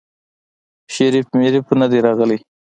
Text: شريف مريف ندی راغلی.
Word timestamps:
شريف 0.95 1.27
مريف 1.37 1.67
ندی 1.79 1.99
راغلی. 2.05 2.37